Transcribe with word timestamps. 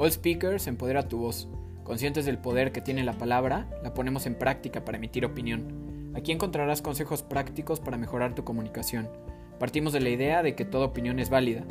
All 0.00 0.12
Speakers 0.12 0.68
empodera 0.68 1.08
tu 1.08 1.18
voz. 1.18 1.48
Conscientes 1.82 2.24
del 2.24 2.38
poder 2.38 2.70
que 2.70 2.80
tiene 2.80 3.02
la 3.02 3.18
palabra, 3.18 3.68
la 3.82 3.94
ponemos 3.94 4.26
en 4.26 4.36
práctica 4.36 4.84
para 4.84 4.96
emitir 4.96 5.24
opinión. 5.24 6.12
Aquí 6.14 6.30
encontrarás 6.30 6.82
consejos 6.82 7.24
prácticos 7.24 7.80
para 7.80 7.98
mejorar 7.98 8.32
tu 8.32 8.44
comunicación. 8.44 9.10
Partimos 9.58 9.92
de 9.92 9.98
la 9.98 10.10
idea 10.10 10.44
de 10.44 10.54
que 10.54 10.64
toda 10.64 10.86
opinión 10.86 11.18
es 11.18 11.30
válida. 11.30 11.64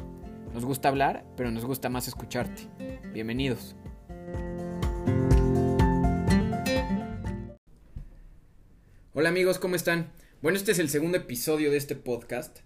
Nos 0.53 0.65
gusta 0.65 0.89
hablar, 0.89 1.23
pero 1.37 1.51
nos 1.51 1.63
gusta 1.63 1.87
más 1.87 2.09
escucharte. 2.09 2.63
Bienvenidos. 3.13 3.77
Hola 9.13 9.29
amigos, 9.29 9.57
¿cómo 9.57 9.75
están? 9.75 10.11
Bueno, 10.41 10.57
este 10.57 10.73
es 10.73 10.79
el 10.79 10.89
segundo 10.89 11.17
episodio 11.17 11.71
de 11.71 11.77
este 11.77 11.95
podcast. 11.95 12.59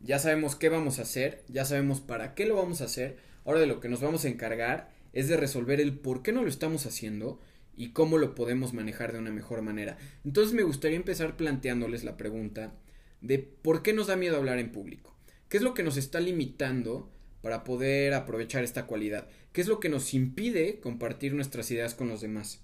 Ya 0.00 0.18
sabemos 0.18 0.56
qué 0.56 0.70
vamos 0.70 0.98
a 0.98 1.02
hacer, 1.02 1.44
ya 1.48 1.66
sabemos 1.66 2.00
para 2.00 2.34
qué 2.34 2.46
lo 2.46 2.56
vamos 2.56 2.80
a 2.80 2.84
hacer. 2.84 3.18
Ahora 3.44 3.60
de 3.60 3.66
lo 3.66 3.78
que 3.80 3.90
nos 3.90 4.00
vamos 4.00 4.24
a 4.24 4.28
encargar 4.28 5.01
es 5.12 5.28
de 5.28 5.36
resolver 5.36 5.80
el 5.80 5.98
por 5.98 6.22
qué 6.22 6.32
no 6.32 6.42
lo 6.42 6.48
estamos 6.48 6.86
haciendo 6.86 7.40
y 7.74 7.90
cómo 7.90 8.18
lo 8.18 8.34
podemos 8.34 8.72
manejar 8.72 9.12
de 9.12 9.18
una 9.18 9.30
mejor 9.30 9.62
manera. 9.62 9.98
Entonces 10.24 10.54
me 10.54 10.62
gustaría 10.62 10.96
empezar 10.96 11.36
planteándoles 11.36 12.04
la 12.04 12.16
pregunta 12.16 12.74
de 13.20 13.38
por 13.38 13.82
qué 13.82 13.92
nos 13.92 14.08
da 14.08 14.16
miedo 14.16 14.36
hablar 14.36 14.58
en 14.58 14.72
público. 14.72 15.16
¿Qué 15.48 15.56
es 15.58 15.62
lo 15.62 15.74
que 15.74 15.82
nos 15.82 15.96
está 15.96 16.20
limitando 16.20 17.10
para 17.40 17.64
poder 17.64 18.14
aprovechar 18.14 18.64
esta 18.64 18.86
cualidad? 18.86 19.28
¿Qué 19.52 19.60
es 19.60 19.68
lo 19.68 19.80
que 19.80 19.88
nos 19.88 20.14
impide 20.14 20.80
compartir 20.80 21.34
nuestras 21.34 21.70
ideas 21.70 21.94
con 21.94 22.08
los 22.08 22.20
demás? 22.20 22.62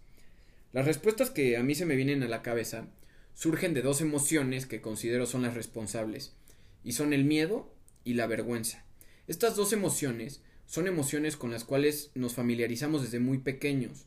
Las 0.73 0.87
respuestas 0.87 1.31
que 1.31 1.57
a 1.57 1.63
mí 1.63 1.75
se 1.75 1.87
me 1.87 1.97
vienen 1.97 2.23
a 2.23 2.29
la 2.29 2.43
cabeza 2.43 2.89
surgen 3.35 3.73
de 3.73 3.83
dos 3.83 4.01
emociones 4.01 4.67
que 4.67 4.81
considero 4.81 5.27
son 5.27 5.43
las 5.43 5.55
responsables, 5.55 6.35
y 6.83 6.93
son 6.93 7.13
el 7.13 7.25
miedo 7.25 7.73
y 8.05 8.15
la 8.15 8.27
vergüenza. 8.27 8.85
Estas 9.27 9.57
dos 9.57 9.73
emociones 9.73 10.43
son 10.69 10.87
emociones 10.87 11.39
con 11.39 11.51
las 11.51 11.65
cuales 11.65 12.11
nos 12.15 12.35
familiarizamos 12.35 13.01
desde 13.01 13.21
muy 13.21 13.39
pequeños, 13.39 14.05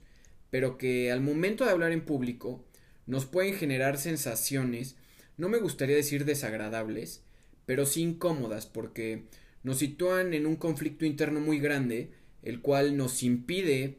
pero 0.51 0.77
que 0.77 1.11
al 1.11 1.19
momento 1.19 1.65
de 1.65 1.71
hablar 1.71 1.91
en 1.91 2.05
público 2.05 2.63
nos 3.07 3.25
pueden 3.25 3.55
generar 3.55 3.97
sensaciones, 3.97 4.95
no 5.37 5.49
me 5.49 5.57
gustaría 5.57 5.95
decir 5.95 6.23
desagradables, 6.23 7.23
pero 7.65 7.87
sí 7.87 8.03
incómodas, 8.03 8.67
porque 8.67 9.23
nos 9.63 9.79
sitúan 9.79 10.35
en 10.35 10.45
un 10.45 10.55
conflicto 10.55 11.03
interno 11.03 11.39
muy 11.39 11.59
grande, 11.59 12.11
el 12.43 12.61
cual 12.61 12.95
nos 12.95 13.23
impide 13.23 13.97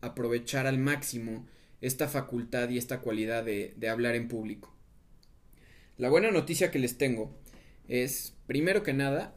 aprovechar 0.00 0.68
al 0.68 0.78
máximo 0.78 1.48
esta 1.80 2.06
facultad 2.06 2.68
y 2.68 2.78
esta 2.78 3.00
cualidad 3.00 3.44
de, 3.44 3.74
de 3.76 3.88
hablar 3.88 4.14
en 4.14 4.28
público. 4.28 4.72
La 5.98 6.10
buena 6.10 6.30
noticia 6.30 6.70
que 6.70 6.78
les 6.78 6.96
tengo 6.96 7.36
es, 7.88 8.34
primero 8.46 8.84
que 8.84 8.92
nada, 8.92 9.34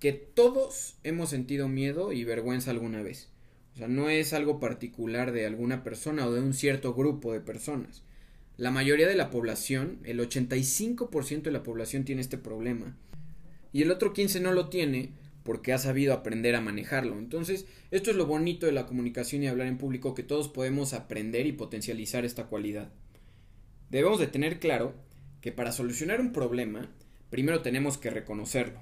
que 0.00 0.12
todos 0.12 0.96
hemos 1.04 1.28
sentido 1.28 1.68
miedo 1.68 2.12
y 2.12 2.24
vergüenza 2.24 2.70
alguna 2.70 3.02
vez. 3.02 3.28
O 3.74 3.76
sea, 3.76 3.86
no 3.86 4.08
es 4.08 4.32
algo 4.32 4.58
particular 4.58 5.30
de 5.30 5.46
alguna 5.46 5.84
persona 5.84 6.26
o 6.26 6.32
de 6.32 6.40
un 6.40 6.54
cierto 6.54 6.94
grupo 6.94 7.32
de 7.32 7.40
personas. 7.40 8.02
La 8.56 8.70
mayoría 8.70 9.06
de 9.06 9.14
la 9.14 9.30
población, 9.30 9.98
el 10.04 10.18
85% 10.18 11.42
de 11.42 11.50
la 11.50 11.62
población 11.62 12.04
tiene 12.04 12.22
este 12.22 12.38
problema. 12.38 12.96
Y 13.72 13.82
el 13.82 13.90
otro 13.90 14.12
15 14.14 14.40
no 14.40 14.52
lo 14.52 14.70
tiene 14.70 15.12
porque 15.44 15.72
ha 15.72 15.78
sabido 15.78 16.14
aprender 16.14 16.54
a 16.54 16.60
manejarlo. 16.62 17.18
Entonces, 17.18 17.66
esto 17.90 18.10
es 18.10 18.16
lo 18.16 18.26
bonito 18.26 18.66
de 18.66 18.72
la 18.72 18.86
comunicación 18.86 19.42
y 19.42 19.48
hablar 19.48 19.66
en 19.66 19.78
público, 19.78 20.14
que 20.14 20.22
todos 20.22 20.48
podemos 20.48 20.94
aprender 20.94 21.46
y 21.46 21.52
potencializar 21.52 22.24
esta 22.24 22.46
cualidad. 22.46 22.90
Debemos 23.90 24.18
de 24.18 24.28
tener 24.28 24.60
claro 24.60 24.94
que 25.42 25.52
para 25.52 25.72
solucionar 25.72 26.20
un 26.20 26.32
problema, 26.32 26.90
primero 27.30 27.60
tenemos 27.60 27.98
que 27.98 28.10
reconocerlo. 28.10 28.80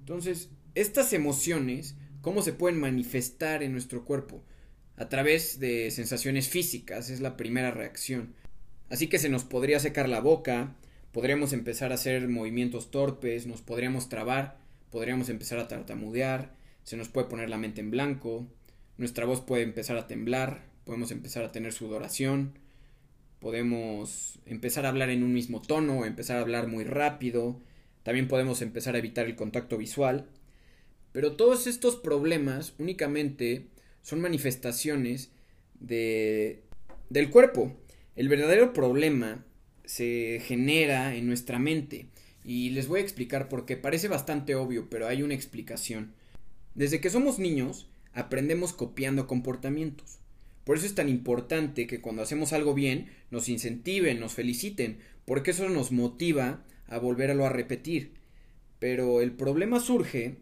Entonces, 0.00 0.50
estas 0.74 1.12
emociones, 1.12 1.94
¿cómo 2.20 2.42
se 2.42 2.52
pueden 2.52 2.80
manifestar 2.80 3.62
en 3.62 3.72
nuestro 3.72 4.04
cuerpo? 4.04 4.42
A 4.96 5.08
través 5.08 5.60
de 5.60 5.90
sensaciones 5.90 6.48
físicas, 6.48 7.10
es 7.10 7.20
la 7.20 7.36
primera 7.36 7.70
reacción. 7.70 8.34
Así 8.90 9.06
que 9.06 9.18
se 9.18 9.28
nos 9.28 9.44
podría 9.44 9.78
secar 9.78 10.08
la 10.08 10.20
boca, 10.20 10.74
podríamos 11.12 11.52
empezar 11.52 11.92
a 11.92 11.94
hacer 11.94 12.28
movimientos 12.28 12.90
torpes, 12.90 13.46
nos 13.46 13.62
podríamos 13.62 14.08
trabar, 14.08 14.58
podríamos 14.90 15.28
empezar 15.28 15.58
a 15.58 15.68
tartamudear, 15.68 16.54
se 16.82 16.96
nos 16.96 17.08
puede 17.08 17.28
poner 17.28 17.50
la 17.50 17.58
mente 17.58 17.80
en 17.80 17.90
blanco, 17.90 18.46
nuestra 18.98 19.26
voz 19.26 19.40
puede 19.40 19.62
empezar 19.62 19.96
a 19.96 20.08
temblar, 20.08 20.64
podemos 20.84 21.12
empezar 21.12 21.44
a 21.44 21.52
tener 21.52 21.72
sudoración, 21.72 22.58
podemos 23.38 24.38
empezar 24.44 24.86
a 24.86 24.88
hablar 24.88 25.10
en 25.10 25.22
un 25.22 25.32
mismo 25.32 25.62
tono, 25.62 26.04
empezar 26.04 26.38
a 26.38 26.40
hablar 26.40 26.66
muy 26.66 26.84
rápido, 26.84 27.60
también 28.02 28.28
podemos 28.28 28.62
empezar 28.62 28.94
a 28.94 28.98
evitar 28.98 29.26
el 29.26 29.36
contacto 29.36 29.76
visual. 29.76 30.26
Pero 31.12 31.32
todos 31.32 31.66
estos 31.66 31.96
problemas 31.96 32.74
únicamente 32.78 33.66
son 34.02 34.20
manifestaciones 34.20 35.30
de, 35.80 36.62
del 37.08 37.30
cuerpo. 37.30 37.76
El 38.16 38.28
verdadero 38.28 38.72
problema 38.72 39.44
se 39.84 40.40
genera 40.44 41.14
en 41.14 41.26
nuestra 41.26 41.58
mente. 41.58 42.06
Y 42.44 42.70
les 42.70 42.88
voy 42.88 43.00
a 43.00 43.02
explicar 43.02 43.48
por 43.48 43.66
qué. 43.66 43.76
Parece 43.76 44.08
bastante 44.08 44.54
obvio, 44.54 44.88
pero 44.88 45.06
hay 45.08 45.22
una 45.22 45.34
explicación. 45.34 46.12
Desde 46.74 47.00
que 47.00 47.10
somos 47.10 47.38
niños, 47.38 47.88
aprendemos 48.12 48.72
copiando 48.72 49.26
comportamientos. 49.26 50.18
Por 50.64 50.76
eso 50.76 50.86
es 50.86 50.94
tan 50.94 51.08
importante 51.08 51.86
que 51.86 52.00
cuando 52.00 52.22
hacemos 52.22 52.52
algo 52.52 52.74
bien, 52.74 53.10
nos 53.30 53.48
incentiven, 53.48 54.20
nos 54.20 54.34
feliciten, 54.34 55.00
porque 55.24 55.50
eso 55.50 55.68
nos 55.68 55.90
motiva 55.90 56.64
a 56.90 56.98
volverlo 56.98 57.46
a 57.46 57.48
repetir. 57.48 58.12
Pero 58.78 59.22
el 59.22 59.32
problema 59.32 59.80
surge 59.80 60.36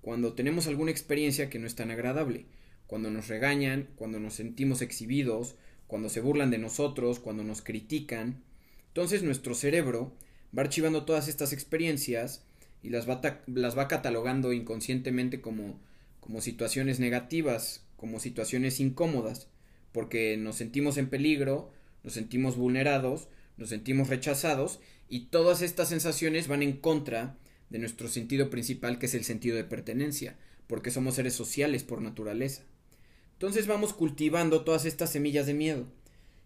cuando 0.00 0.32
tenemos 0.32 0.66
alguna 0.66 0.90
experiencia 0.90 1.50
que 1.50 1.58
no 1.58 1.66
es 1.66 1.74
tan 1.74 1.90
agradable, 1.90 2.46
cuando 2.86 3.10
nos 3.10 3.28
regañan, 3.28 3.88
cuando 3.96 4.18
nos 4.18 4.34
sentimos 4.34 4.80
exhibidos, 4.80 5.56
cuando 5.86 6.08
se 6.08 6.20
burlan 6.20 6.50
de 6.50 6.58
nosotros, 6.58 7.18
cuando 7.18 7.44
nos 7.44 7.60
critican. 7.60 8.42
Entonces 8.88 9.22
nuestro 9.22 9.54
cerebro 9.54 10.14
va 10.56 10.62
archivando 10.62 11.04
todas 11.04 11.28
estas 11.28 11.52
experiencias 11.52 12.44
y 12.82 12.90
las 12.90 13.08
va, 13.08 13.20
las 13.46 13.76
va 13.76 13.88
catalogando 13.88 14.52
inconscientemente 14.52 15.40
como, 15.40 15.80
como 16.20 16.40
situaciones 16.40 17.00
negativas, 17.00 17.84
como 17.96 18.20
situaciones 18.20 18.80
incómodas, 18.80 19.48
porque 19.92 20.36
nos 20.36 20.56
sentimos 20.56 20.96
en 20.96 21.08
peligro, 21.08 21.72
nos 22.04 22.12
sentimos 22.12 22.56
vulnerados, 22.56 23.28
nos 23.56 23.70
sentimos 23.70 24.08
rechazados 24.08 24.80
y 25.08 25.26
todas 25.26 25.62
estas 25.62 25.88
sensaciones 25.88 26.48
van 26.48 26.62
en 26.62 26.76
contra 26.76 27.36
de 27.70 27.78
nuestro 27.78 28.08
sentido 28.08 28.50
principal 28.50 28.98
que 28.98 29.06
es 29.06 29.14
el 29.14 29.24
sentido 29.24 29.56
de 29.56 29.64
pertenencia, 29.64 30.36
porque 30.66 30.90
somos 30.90 31.14
seres 31.14 31.34
sociales 31.34 31.84
por 31.84 32.00
naturaleza. 32.02 32.62
Entonces 33.34 33.66
vamos 33.66 33.92
cultivando 33.92 34.64
todas 34.64 34.84
estas 34.84 35.10
semillas 35.10 35.46
de 35.46 35.54
miedo 35.54 35.86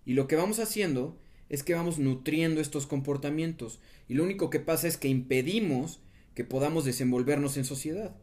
y 0.04 0.14
lo 0.14 0.26
que 0.26 0.36
vamos 0.36 0.58
haciendo 0.58 1.18
es 1.48 1.62
que 1.62 1.74
vamos 1.74 1.98
nutriendo 1.98 2.60
estos 2.60 2.86
comportamientos 2.86 3.80
y 4.08 4.14
lo 4.14 4.24
único 4.24 4.50
que 4.50 4.60
pasa 4.60 4.88
es 4.88 4.96
que 4.96 5.08
impedimos 5.08 6.00
que 6.34 6.44
podamos 6.44 6.84
desenvolvernos 6.84 7.56
en 7.56 7.64
sociedad. 7.64 8.16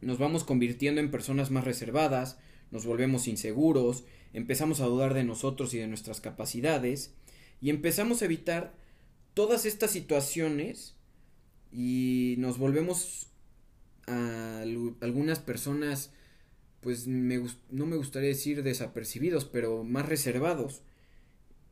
Nos 0.00 0.18
vamos 0.18 0.44
convirtiendo 0.44 1.00
en 1.00 1.10
personas 1.10 1.50
más 1.50 1.64
reservadas, 1.64 2.38
nos 2.70 2.86
volvemos 2.86 3.28
inseguros, 3.28 4.04
empezamos 4.32 4.80
a 4.80 4.86
dudar 4.86 5.14
de 5.14 5.24
nosotros 5.24 5.72
y 5.74 5.78
de 5.78 5.86
nuestras 5.86 6.20
capacidades, 6.20 7.14
y 7.60 7.70
empezamos 7.70 8.20
a 8.20 8.26
evitar 8.26 8.74
todas 9.34 9.66
estas 9.66 9.90
situaciones 9.90 10.96
y 11.70 12.36
nos 12.38 12.58
volvemos 12.58 13.28
a 14.06 14.62
algunas 15.00 15.38
personas 15.40 16.12
pues 16.84 17.06
no 17.06 17.86
me 17.86 17.96
gustaría 17.96 18.28
decir 18.28 18.62
desapercibidos, 18.62 19.46
pero 19.46 19.84
más 19.84 20.06
reservados. 20.06 20.82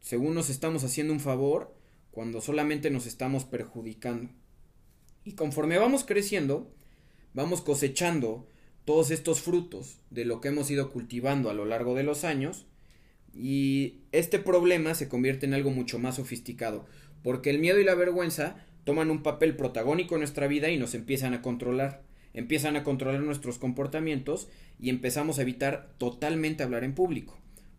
Según 0.00 0.34
nos 0.34 0.48
estamos 0.48 0.84
haciendo 0.84 1.12
un 1.12 1.20
favor 1.20 1.76
cuando 2.10 2.40
solamente 2.40 2.90
nos 2.90 3.04
estamos 3.04 3.44
perjudicando. 3.44 4.30
Y 5.22 5.32
conforme 5.32 5.76
vamos 5.76 6.04
creciendo, 6.04 6.74
vamos 7.34 7.60
cosechando 7.60 8.48
todos 8.86 9.10
estos 9.10 9.42
frutos 9.42 9.98
de 10.08 10.24
lo 10.24 10.40
que 10.40 10.48
hemos 10.48 10.70
ido 10.70 10.90
cultivando 10.90 11.50
a 11.50 11.54
lo 11.54 11.66
largo 11.66 11.94
de 11.94 12.04
los 12.04 12.24
años 12.24 12.64
y 13.34 14.00
este 14.12 14.38
problema 14.38 14.94
se 14.94 15.10
convierte 15.10 15.44
en 15.44 15.52
algo 15.52 15.70
mucho 15.70 15.98
más 15.98 16.16
sofisticado, 16.16 16.86
porque 17.22 17.50
el 17.50 17.58
miedo 17.58 17.78
y 17.78 17.84
la 17.84 17.94
vergüenza 17.94 18.56
toman 18.84 19.10
un 19.10 19.22
papel 19.22 19.56
protagónico 19.56 20.14
en 20.14 20.20
nuestra 20.20 20.46
vida 20.46 20.70
y 20.70 20.78
nos 20.78 20.94
empiezan 20.94 21.34
a 21.34 21.42
controlar, 21.42 22.02
empiezan 22.34 22.76
a 22.76 22.84
controlar 22.84 23.20
nuestros 23.20 23.58
comportamientos 23.58 24.48
y 24.80 24.90
empezamos 24.90 25.38
a 25.38 25.42
evitar 25.42 25.92
totalmente 25.98 26.62
hablar 26.62 26.84
en 26.84 26.94
público, 26.94 27.38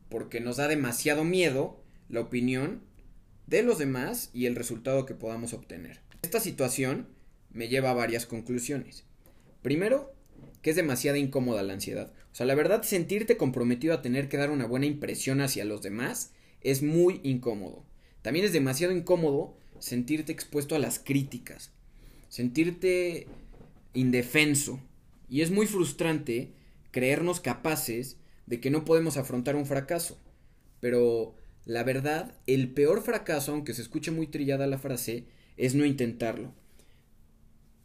porque 0.10 0.40
nos 0.40 0.58
da 0.58 0.68
demasiado 0.68 1.24
miedo 1.24 1.82
la 2.10 2.22
opinión 2.22 2.82
de 3.48 3.64
los 3.64 3.78
demás 3.78 4.30
y 4.34 4.46
el 4.46 4.56
resultado 4.56 5.06
que 5.06 5.16
podamos 5.16 5.54
obtener. 5.54 6.00
Esta 6.22 6.40
situación 6.40 7.08
me 7.52 7.68
lleva 7.68 7.92
a 7.92 7.96
varias 7.96 8.26
conclusiones. 8.26 9.06
Primero, 9.62 10.14
que 10.62 10.70
es 10.70 10.76
demasiado 10.76 11.18
incómoda 11.18 11.64
la 11.64 11.74
ansiedad. 11.74 12.14
O 12.32 12.36
sea, 12.36 12.46
la 12.46 12.56
verdad, 12.56 12.84
sentirte 12.84 13.38
comprometido 13.38 13.94
a 13.94 14.02
tener 14.02 14.30
que 14.30 14.38
dar 14.38 14.50
una 14.50 14.66
buena 14.66 14.86
impresión 14.86 15.42
hacia 15.42 15.66
los 15.66 15.82
demás 15.82 16.32
es 16.62 16.82
muy 16.82 17.20
incómodo. 17.24 17.86
También 18.24 18.46
es 18.46 18.54
demasiado 18.54 18.96
incómodo 18.96 19.56
sentirte 19.78 20.32
expuesto 20.32 20.76
a 20.76 20.80
las 20.80 20.98
críticas, 20.98 21.72
sentirte 22.30 23.28
indefenso. 23.94 24.80
Y 25.30 25.42
es 25.42 25.52
muy 25.52 25.68
frustrante 25.68 26.52
creernos 26.90 27.40
capaces 27.40 28.18
de 28.48 28.60
que 28.60 28.72
no 28.72 28.86
podemos 28.86 29.18
afrontar 29.18 29.56
un 29.56 29.66
fracaso. 29.66 30.18
Pero 30.80 31.36
la 31.66 31.84
verdad, 31.84 32.36
el 32.48 32.70
peor 32.70 33.04
fracaso, 33.04 33.52
aunque 33.52 33.74
se 33.74 33.82
escuche 33.82 34.12
muy 34.12 34.28
trillada 34.28 34.68
la 34.68 34.80
frase, 34.80 35.26
es 35.58 35.76
no 35.76 35.86
intentarlo. 35.86 36.54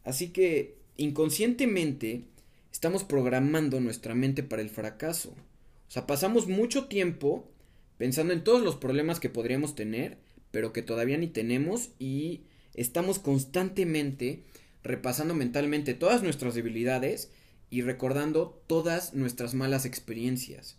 Así 0.05 0.29
que 0.29 0.79
inconscientemente 0.97 2.25
estamos 2.73 3.05
programando 3.05 3.81
nuestra 3.81 4.15
mente 4.15 4.43
para 4.43 4.63
el 4.63 4.71
fracaso. 4.71 5.31
O 5.31 5.91
sea, 5.91 6.07
pasamos 6.07 6.49
mucho 6.49 6.87
tiempo 6.87 7.51
pensando 7.99 8.33
en 8.33 8.45
todos 8.45 8.63
los 8.63 8.77
problemas 8.77 9.21
que 9.21 9.31
podríamos 9.31 9.75
tener, 9.75 10.19
pero 10.51 10.73
que 10.73 10.83
todavía 10.83 11.19
ni 11.19 11.29
tenemos 11.29 11.91
y 11.99 12.43
estamos 12.75 13.19
constantemente 13.19 14.45
repasando 14.83 15.35
mentalmente 15.35 15.95
todas 15.95 16.23
nuestras 16.23 16.55
debilidades 16.55 17.31
y 17.71 17.83
recordando 17.83 18.63
todas 18.67 19.15
nuestras 19.15 19.55
malas 19.55 19.85
experiencias. 19.85 20.79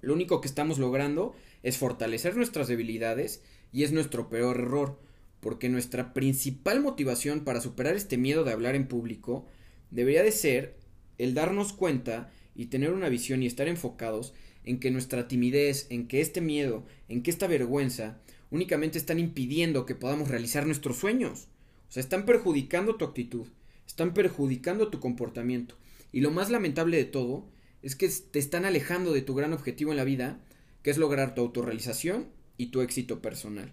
Lo 0.00 0.14
único 0.14 0.40
que 0.40 0.48
estamos 0.48 0.78
logrando 0.78 1.34
es 1.62 1.76
fortalecer 1.76 2.36
nuestras 2.36 2.68
debilidades 2.68 3.42
y 3.72 3.84
es 3.84 3.92
nuestro 3.92 4.30
peor 4.30 4.58
error, 4.58 4.98
porque 5.40 5.68
nuestra 5.68 6.14
principal 6.14 6.80
motivación 6.80 7.44
para 7.44 7.60
superar 7.60 7.94
este 7.94 8.16
miedo 8.16 8.44
de 8.44 8.52
hablar 8.52 8.74
en 8.74 8.88
público 8.88 9.46
debería 9.90 10.22
de 10.22 10.32
ser 10.32 10.76
el 11.18 11.34
darnos 11.34 11.72
cuenta 11.72 12.30
y 12.54 12.66
tener 12.66 12.92
una 12.92 13.08
visión 13.08 13.42
y 13.42 13.46
estar 13.46 13.68
enfocados 13.68 14.32
en 14.64 14.80
que 14.80 14.90
nuestra 14.90 15.28
timidez, 15.28 15.86
en 15.90 16.08
que 16.08 16.20
este 16.20 16.40
miedo, 16.40 16.84
en 17.08 17.22
que 17.22 17.30
esta 17.30 17.46
vergüenza 17.46 18.20
únicamente 18.50 18.98
están 18.98 19.18
impidiendo 19.18 19.86
que 19.86 19.94
podamos 19.94 20.28
realizar 20.28 20.66
nuestros 20.66 20.96
sueños. 20.96 21.48
O 21.88 21.92
sea, 21.92 22.00
están 22.00 22.24
perjudicando 22.24 22.96
tu 22.96 23.04
actitud, 23.04 23.46
están 23.86 24.14
perjudicando 24.14 24.88
tu 24.88 25.00
comportamiento. 25.00 25.76
Y 26.12 26.20
lo 26.20 26.30
más 26.30 26.50
lamentable 26.50 26.96
de 26.96 27.04
todo 27.04 27.48
es 27.82 27.96
que 27.96 28.08
te 28.08 28.38
están 28.38 28.64
alejando 28.64 29.12
de 29.12 29.22
tu 29.22 29.34
gran 29.34 29.52
objetivo 29.52 29.90
en 29.90 29.96
la 29.96 30.04
vida, 30.04 30.40
que 30.82 30.90
es 30.90 30.98
lograr 30.98 31.34
tu 31.34 31.42
autorrealización 31.42 32.28
y 32.56 32.66
tu 32.66 32.80
éxito 32.80 33.22
personal. 33.22 33.72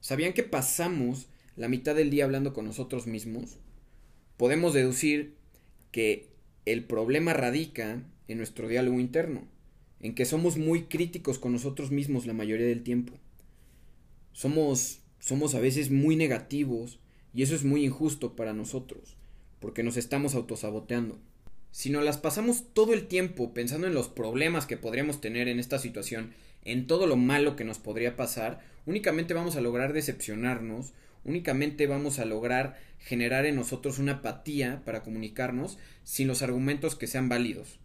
¿Sabían 0.00 0.32
que 0.32 0.42
pasamos 0.42 1.28
la 1.56 1.68
mitad 1.68 1.94
del 1.94 2.10
día 2.10 2.24
hablando 2.24 2.52
con 2.52 2.64
nosotros 2.64 3.06
mismos? 3.06 3.58
Podemos 4.36 4.74
deducir 4.74 5.34
que 5.90 6.28
el 6.66 6.84
problema 6.84 7.32
radica 7.32 8.02
en 8.28 8.38
nuestro 8.38 8.68
diálogo 8.68 9.00
interno, 9.00 9.48
en 10.00 10.14
que 10.14 10.24
somos 10.24 10.56
muy 10.56 10.84
críticos 10.84 11.38
con 11.38 11.52
nosotros 11.52 11.90
mismos 11.90 12.26
la 12.26 12.34
mayoría 12.34 12.66
del 12.66 12.82
tiempo. 12.82 13.14
Somos 14.32 15.00
somos 15.20 15.54
a 15.54 15.60
veces 15.60 15.90
muy 15.90 16.16
negativos 16.16 17.00
y 17.34 17.42
eso 17.42 17.54
es 17.54 17.64
muy 17.64 17.84
injusto 17.84 18.34
para 18.36 18.54
nosotros, 18.54 19.16
porque 19.60 19.82
nos 19.82 19.96
estamos 19.96 20.34
autosaboteando. 20.34 21.18
Si 21.70 21.90
nos 21.90 22.04
las 22.04 22.16
pasamos 22.16 22.64
todo 22.72 22.94
el 22.94 23.06
tiempo 23.08 23.52
pensando 23.52 23.86
en 23.86 23.94
los 23.94 24.08
problemas 24.08 24.66
que 24.66 24.76
podríamos 24.76 25.20
tener 25.20 25.48
en 25.48 25.58
esta 25.58 25.78
situación, 25.78 26.32
en 26.64 26.86
todo 26.86 27.06
lo 27.06 27.16
malo 27.16 27.56
que 27.56 27.64
nos 27.64 27.78
podría 27.78 28.16
pasar, 28.16 28.60
únicamente 28.86 29.34
vamos 29.34 29.56
a 29.56 29.60
lograr 29.60 29.92
decepcionarnos, 29.92 30.92
únicamente 31.24 31.86
vamos 31.86 32.18
a 32.18 32.24
lograr 32.24 32.78
generar 32.98 33.44
en 33.44 33.56
nosotros 33.56 33.98
una 33.98 34.12
apatía 34.12 34.82
para 34.84 35.02
comunicarnos 35.02 35.78
sin 36.04 36.26
los 36.26 36.42
argumentos 36.42 36.96
que 36.96 37.06
sean 37.06 37.28
válidos. 37.28 37.80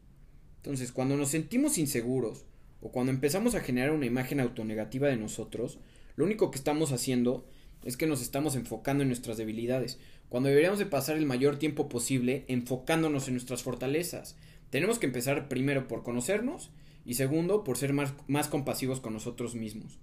Entonces, 0.58 0.94
cuando 0.94 1.18
nos 1.18 1.30
sentimos 1.30 1.78
inseguros 1.78 2.46
o 2.82 2.92
cuando 2.92 3.12
empezamos 3.12 3.54
a 3.54 3.60
generar 3.60 3.92
una 3.92 4.06
imagen 4.06 4.40
autonegativa 4.40 5.10
de 5.10 5.18
nosotros, 5.18 5.80
lo 6.16 6.26
único 6.26 6.52
que 6.52 6.58
estamos 6.58 6.92
haciendo 6.92 7.48
es 7.84 7.98
que 7.98 8.08
nos 8.08 8.22
estamos 8.22 8.56
enfocando 8.56 9.04
en 9.04 9.10
nuestras 9.10 9.38
debilidades, 9.38 10.00
cuando 10.30 10.50
deberíamos 10.50 10.80
de 10.80 10.86
pasar 10.86 11.18
el 11.18 11.26
mayor 11.26 11.58
tiempo 11.58 11.90
posible 11.90 12.46
enfocándonos 12.48 13.28
en 13.28 13.36
nuestras 13.36 13.62
fortalezas. 13.62 14.38
Tenemos 14.70 14.98
que 15.00 15.06
empezar 15.06 15.48
primero 15.48 15.88
por 15.88 16.04
conocernos 16.04 16.72
y 17.06 17.16
segundo 17.16 17.64
por 17.64 17.78
ser 17.78 17.94
más, 17.94 18.14
más 18.28 18.48
compasivos 18.48 19.00
con 19.00 19.14
nosotros 19.14 19.54
mismos. 19.56 20.00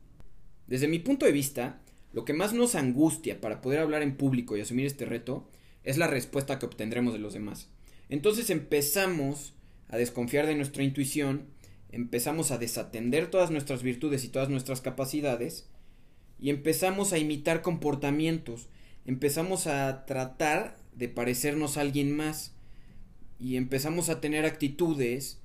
Desde 0.67 0.89
mi 0.89 0.99
punto 0.99 1.27
de 1.27 1.33
vista, 1.33 1.81
lo 2.13 2.25
que 2.25 2.33
más 2.33 2.53
nos 2.53 2.75
angustia 2.75 3.41
para 3.41 3.61
poder 3.61 3.81
hablar 3.81 4.03
en 4.03 4.17
público 4.17 4.57
y 4.57 4.61
asumir 4.61 4.87
este 4.87 5.05
reto 5.05 5.49
es 5.83 5.99
la 5.99 6.07
respuesta 6.07 6.59
que 6.59 6.67
obtendremos 6.67 7.13
de 7.13 7.19
los 7.19 7.33
demás. 7.33 7.69
Entonces 8.09 8.51
empezamos 8.51 9.55
a 9.89 9.97
desconfiar 9.97 10.47
de 10.47 10.55
nuestra 10.55 10.83
intuición, 10.83 11.47
empezamos 11.91 12.51
a 12.51 12.59
desatender 12.59 13.31
todas 13.31 13.51
nuestras 13.51 13.83
virtudes 13.83 14.25
y 14.25 14.29
todas 14.29 14.49
nuestras 14.49 14.81
capacidades, 14.81 15.70
y 16.41 16.51
empezamos 16.51 17.13
a 17.13 17.19
imitar 17.19 17.61
comportamientos, 17.61 18.69
empezamos 19.05 19.67
a 19.67 20.07
tratar 20.07 20.79
de 20.95 21.09
parecernos 21.09 21.77
a 21.77 21.83
alguien 21.83 22.17
más 22.17 22.55
y 23.39 23.57
empezamos 23.57 24.09
a 24.09 24.21
tener 24.21 24.47
actitudes 24.47 25.41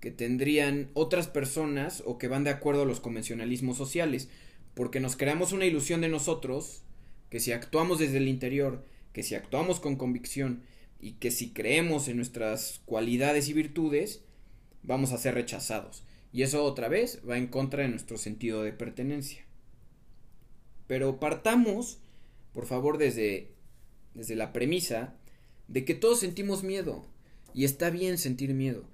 que 0.00 0.10
tendrían 0.10 0.90
otras 0.92 1.28
personas 1.28 2.02
o 2.04 2.18
que 2.18 2.28
van 2.28 2.44
de 2.44 2.50
acuerdo 2.50 2.82
a 2.82 2.86
los 2.86 3.00
convencionalismos 3.00 3.78
sociales, 3.78 4.28
porque 4.74 5.00
nos 5.00 5.16
creamos 5.16 5.52
una 5.52 5.64
ilusión 5.64 6.02
de 6.02 6.08
nosotros, 6.08 6.82
que 7.30 7.40
si 7.40 7.52
actuamos 7.52 7.98
desde 7.98 8.18
el 8.18 8.28
interior, 8.28 8.84
que 9.14 9.22
si 9.22 9.34
actuamos 9.34 9.80
con 9.80 9.96
convicción 9.96 10.62
y 11.00 11.12
que 11.12 11.30
si 11.30 11.52
creemos 11.52 12.08
en 12.08 12.16
nuestras 12.16 12.82
cualidades 12.84 13.48
y 13.48 13.54
virtudes, 13.54 14.22
vamos 14.82 15.12
a 15.12 15.18
ser 15.18 15.34
rechazados. 15.34 16.02
Y 16.32 16.42
eso 16.42 16.64
otra 16.64 16.88
vez 16.88 17.22
va 17.28 17.38
en 17.38 17.46
contra 17.46 17.82
de 17.82 17.88
nuestro 17.88 18.18
sentido 18.18 18.62
de 18.62 18.72
pertenencia. 18.72 19.44
Pero 20.86 21.18
partamos, 21.18 21.98
por 22.52 22.66
favor, 22.66 22.98
desde, 22.98 23.50
desde 24.14 24.36
la 24.36 24.52
premisa 24.52 25.14
de 25.68 25.84
que 25.84 25.94
todos 25.94 26.20
sentimos 26.20 26.62
miedo. 26.62 27.06
Y 27.54 27.64
está 27.64 27.90
bien 27.90 28.18
sentir 28.18 28.52
miedo. 28.54 28.84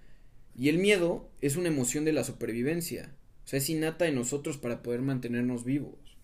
Y 0.57 0.69
el 0.69 0.79
miedo 0.79 1.31
es 1.41 1.57
una 1.57 1.69
emoción 1.69 2.05
de 2.05 2.13
la 2.13 2.25
supervivencia. 2.25 3.15
O 3.45 3.49
sea, 3.49 3.59
es 3.59 3.71
innata 3.71 4.07
en 4.07 4.15
nosotros 4.15 4.59
para 4.59 4.83
poder 4.83 5.01
mantenernos 5.01 5.65
vivos. 5.65 6.19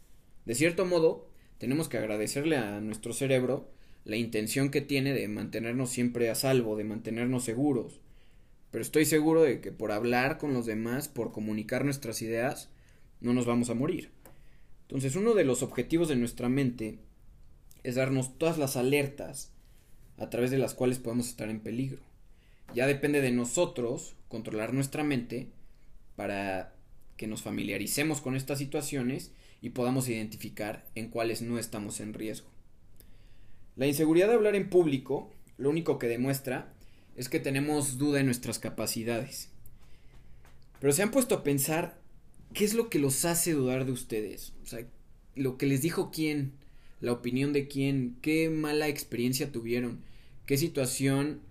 De 0.45 0.55
cierto 0.55 0.85
modo, 0.85 1.29
tenemos 1.59 1.89
que 1.89 1.99
agradecerle 1.99 2.57
a 2.57 2.81
nuestro 2.81 3.13
cerebro 3.13 3.71
la 4.05 4.17
intención 4.17 4.71
que 4.71 4.81
tiene 4.81 5.13
de 5.15 5.27
mantenernos 5.27 5.91
siempre 5.91 6.31
a 6.31 6.35
salvo, 6.35 6.77
de 6.77 6.85
mantenernos 6.85 7.45
seguros. 7.45 8.01
Pero 8.71 8.83
estoy 8.83 9.05
seguro 9.05 9.43
de 9.43 9.61
que 9.61 9.73
por 9.73 9.91
hablar 9.91 10.39
con 10.39 10.53
los 10.53 10.67
demás, 10.67 11.09
por 11.09 11.33
comunicar 11.33 11.85
nuestras 11.85 12.23
ideas, 12.23 12.71
no 13.21 13.33
nos 13.33 13.47
vamos 13.47 13.71
a 13.71 13.75
morir. 13.75 14.11
Entonces 14.89 15.17
uno 15.17 15.35
de 15.35 15.45
los 15.45 15.63
objetivos 15.63 16.09
de 16.09 16.17
nuestra 16.17 16.49
mente 16.49 16.99
es 17.83 17.97
darnos 17.97 18.39
todas 18.39 18.57
las 18.57 18.77
alertas 18.77 19.51
a 20.17 20.31
través 20.31 20.51
de 20.51 20.59
las 20.59 20.75
cuales 20.75 20.99
podemos 20.99 21.29
estar 21.29 21.51
en 21.51 21.61
peligro. 21.61 21.99
Ya 22.75 22.87
depende 22.87 23.21
de 23.21 23.33
nosotros 23.33 24.15
controlar 24.29 24.73
nuestra 24.73 25.05
mente 25.05 25.49
para 26.15 26.73
que 27.17 27.27
nos 27.27 27.43
familiaricemos 27.43 28.21
con 28.21 28.37
estas 28.37 28.59
situaciones 28.59 29.33
y 29.61 29.71
podamos 29.71 30.09
identificar 30.09 30.85
en 30.95 31.09
cuáles 31.09 31.43
no 31.43 31.59
estamos 31.59 32.01
en 32.01 32.15
riesgo. 32.15 32.49
La 33.75 33.87
inseguridad 33.87 34.29
de 34.29 34.35
hablar 34.35 34.55
en 34.55 34.71
público 34.71 35.31
lo 35.59 35.71
único 35.71 35.99
que 35.99 36.09
demuestra 36.09 36.73
es 37.17 37.29
que 37.29 37.41
tenemos 37.41 37.99
duda 37.99 38.21
en 38.21 38.27
nuestras 38.27 38.59
capacidades. 38.59 39.49
Pero 40.81 40.93
se 40.93 41.03
han 41.03 41.11
puesto 41.11 41.35
a 41.35 41.43
pensar 41.43 41.99
¿qué 42.57 42.65
es 42.65 42.73
lo 42.73 42.89
que 42.89 42.99
los 42.99 43.27
hace 43.27 43.53
dudar 43.53 43.85
de 43.85 43.93
ustedes? 43.93 44.55
O 44.63 44.67
sea, 44.67 44.81
lo 45.35 45.59
que 45.59 45.67
les 45.67 45.83
dijo 45.83 46.11
quién, 46.11 46.55
la 47.01 47.13
opinión 47.13 47.53
de 47.53 47.69
quién, 47.69 48.17
qué 48.23 48.49
mala 48.49 48.89
experiencia 48.89 49.53
tuvieron, 49.53 50.01
qué 50.47 50.57
situación 50.57 51.43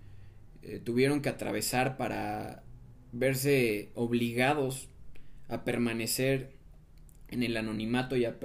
eh, 0.62 0.80
tuvieron 0.84 1.22
que 1.22 1.28
atravesar 1.28 1.96
para 1.96 2.64
verse 3.12 3.92
obligados 3.94 4.88
a 5.48 5.62
permanecer 5.62 6.50
en 7.28 7.44
el 7.44 7.56
anonimato 7.56 8.16
y 8.16 8.24
a, 8.24 8.40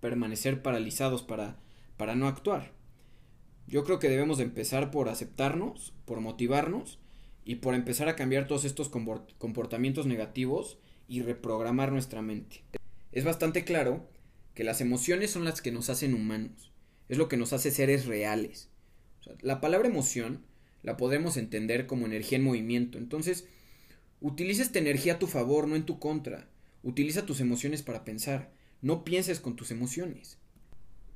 permanecer 0.00 0.60
paralizados 0.60 1.22
para, 1.22 1.60
para 1.96 2.16
no 2.16 2.26
actuar. 2.26 2.72
Yo 3.68 3.84
creo 3.84 4.00
que 4.00 4.08
debemos 4.08 4.38
de 4.38 4.44
empezar 4.44 4.90
por 4.90 5.08
aceptarnos, 5.08 5.94
por 6.04 6.20
motivarnos 6.20 6.98
y 7.44 7.56
por 7.56 7.74
empezar 7.74 8.08
a 8.08 8.16
cambiar 8.16 8.48
todos 8.48 8.64
estos 8.64 8.88
comportamientos 8.88 10.06
negativos 10.06 10.78
y 11.12 11.20
reprogramar 11.20 11.92
nuestra 11.92 12.22
mente. 12.22 12.64
Es 13.12 13.22
bastante 13.22 13.64
claro 13.64 14.08
que 14.54 14.64
las 14.64 14.80
emociones 14.80 15.30
son 15.30 15.44
las 15.44 15.60
que 15.60 15.70
nos 15.70 15.90
hacen 15.90 16.14
humanos, 16.14 16.72
es 17.10 17.18
lo 17.18 17.28
que 17.28 17.36
nos 17.36 17.52
hace 17.52 17.70
seres 17.70 18.06
reales. 18.06 18.70
la 19.42 19.60
palabra 19.60 19.88
emoción 19.88 20.42
la 20.82 20.96
podemos 20.96 21.36
entender 21.36 21.86
como 21.86 22.06
energía 22.06 22.38
en 22.38 22.44
movimiento, 22.44 22.96
entonces 22.96 23.46
utiliza 24.22 24.62
esta 24.62 24.78
energía 24.78 25.14
a 25.14 25.18
tu 25.18 25.26
favor, 25.26 25.68
no 25.68 25.76
en 25.76 25.84
tu 25.84 25.98
contra. 25.98 26.48
Utiliza 26.82 27.26
tus 27.26 27.40
emociones 27.40 27.82
para 27.82 28.04
pensar, 28.04 28.50
no 28.80 29.04
pienses 29.04 29.38
con 29.38 29.54
tus 29.54 29.70
emociones. 29.70 30.38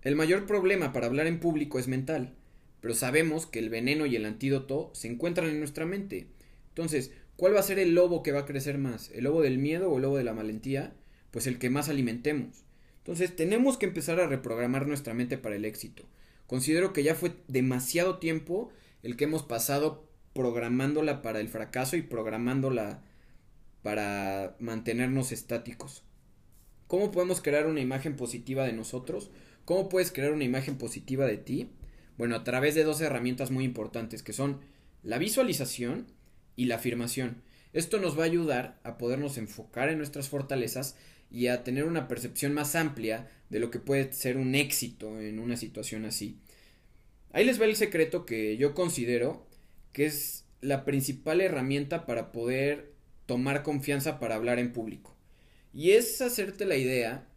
El 0.02 0.14
mayor 0.14 0.44
problema 0.44 0.92
para 0.92 1.06
hablar 1.06 1.26
en 1.26 1.40
público 1.40 1.78
es 1.78 1.88
mental, 1.88 2.34
pero 2.82 2.94
sabemos 2.94 3.46
que 3.46 3.60
el 3.60 3.70
veneno 3.70 4.04
y 4.04 4.14
el 4.14 4.26
antídoto 4.26 4.90
se 4.92 5.08
encuentran 5.08 5.48
en 5.48 5.58
nuestra 5.58 5.86
mente. 5.86 6.26
Entonces, 6.68 7.12
¿Cuál 7.36 7.54
va 7.54 7.60
a 7.60 7.64
ser 7.64 7.78
el 7.78 7.94
lobo 7.94 8.22
que 8.22 8.32
va 8.32 8.40
a 8.40 8.46
crecer 8.46 8.78
más? 8.78 9.10
¿El 9.10 9.24
lobo 9.24 9.42
del 9.42 9.58
miedo 9.58 9.90
o 9.90 9.96
el 9.96 10.02
lobo 10.02 10.16
de 10.16 10.24
la 10.24 10.32
valentía? 10.32 10.94
Pues 11.30 11.46
el 11.46 11.58
que 11.58 11.68
más 11.68 11.88
alimentemos. 11.88 12.64
Entonces 12.98 13.36
tenemos 13.36 13.76
que 13.76 13.86
empezar 13.86 14.18
a 14.20 14.26
reprogramar 14.26 14.86
nuestra 14.86 15.12
mente 15.12 15.36
para 15.36 15.54
el 15.54 15.64
éxito. 15.64 16.04
Considero 16.46 16.92
que 16.92 17.02
ya 17.02 17.14
fue 17.14 17.32
demasiado 17.46 18.18
tiempo 18.18 18.70
el 19.02 19.16
que 19.16 19.24
hemos 19.24 19.42
pasado 19.42 20.08
programándola 20.32 21.22
para 21.22 21.40
el 21.40 21.48
fracaso 21.48 21.96
y 21.96 22.02
programándola 22.02 23.02
para 23.82 24.56
mantenernos 24.58 25.30
estáticos. 25.30 26.02
¿Cómo 26.86 27.10
podemos 27.10 27.40
crear 27.40 27.66
una 27.66 27.80
imagen 27.80 28.16
positiva 28.16 28.64
de 28.64 28.72
nosotros? 28.72 29.30
¿Cómo 29.64 29.88
puedes 29.88 30.10
crear 30.10 30.32
una 30.32 30.44
imagen 30.44 30.78
positiva 30.78 31.26
de 31.26 31.36
ti? 31.36 31.70
Bueno, 32.16 32.34
a 32.36 32.44
través 32.44 32.74
de 32.74 32.84
dos 32.84 33.00
herramientas 33.00 33.50
muy 33.50 33.64
importantes 33.64 34.22
que 34.22 34.32
son 34.32 34.60
la 35.02 35.18
visualización 35.18 36.06
y 36.56 36.64
la 36.64 36.76
afirmación. 36.76 37.42
Esto 37.72 38.00
nos 38.00 38.18
va 38.18 38.22
a 38.22 38.26
ayudar 38.26 38.80
a 38.82 38.98
podernos 38.98 39.36
enfocar 39.38 39.90
en 39.90 39.98
nuestras 39.98 40.28
fortalezas 40.28 40.96
y 41.30 41.48
a 41.48 41.62
tener 41.62 41.84
una 41.84 42.08
percepción 42.08 42.54
más 42.54 42.75
amplia 42.75 43.28
de 43.50 43.60
lo 43.60 43.70
que 43.70 43.78
puede 43.78 44.12
ser 44.12 44.36
un 44.36 44.54
éxito 44.54 45.20
en 45.20 45.38
una 45.38 45.56
situación 45.56 46.04
así. 46.04 46.38
Ahí 47.32 47.44
les 47.44 47.60
va 47.60 47.66
el 47.66 47.76
secreto 47.76 48.25
que 48.25 48.56
yo 48.56 48.75
considero 48.75 49.46
que 49.92 50.06
es 50.06 50.44
la 50.60 50.84
principal 50.84 51.40
herramienta 51.40 52.06
para 52.06 52.32
poder 52.32 52.92
tomar 53.26 53.62
confianza 53.62 54.18
para 54.18 54.36
hablar 54.36 54.58
en 54.58 54.72
público. 54.72 55.14
Y 55.75 55.90
es 55.90 56.20
hacerte 56.22 56.64
la 56.64 56.76
idea 56.76 57.28